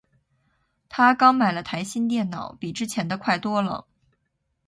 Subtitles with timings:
[0.89, 3.85] 她刚买了台新电脑，比之前的快多了。